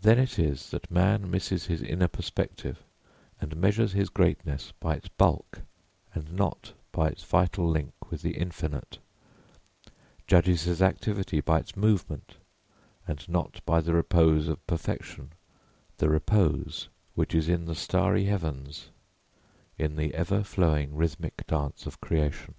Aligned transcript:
Then 0.00 0.20
it 0.20 0.38
is 0.38 0.70
that 0.70 0.88
man 0.88 1.28
misses 1.28 1.66
his 1.66 1.82
inner 1.82 2.06
perspective 2.06 2.84
and 3.40 3.56
measures 3.56 3.92
his 3.92 4.08
greatness 4.08 4.72
by 4.78 4.94
its 4.94 5.08
bulk 5.08 5.62
and 6.14 6.32
not 6.32 6.74
by 6.92 7.08
its 7.08 7.24
vital 7.24 7.68
link 7.68 7.90
with 8.08 8.22
the 8.22 8.36
infinite, 8.38 8.98
judges 10.28 10.62
his 10.62 10.80
activity 10.80 11.40
by 11.40 11.58
its 11.58 11.74
movement 11.76 12.36
and 13.04 13.28
not 13.28 13.60
by 13.66 13.80
the 13.80 13.94
repose 13.94 14.46
of 14.46 14.64
perfection 14.68 15.32
the 15.96 16.08
repose 16.08 16.88
which 17.16 17.34
is 17.34 17.48
in 17.48 17.64
the 17.66 17.74
starry 17.74 18.26
heavens, 18.26 18.90
in 19.76 19.96
the 19.96 20.14
ever 20.14 20.44
flowing 20.44 20.94
rhythmic 20.94 21.44
dance 21.48 21.84
of 21.84 22.00
creation. 22.00 22.54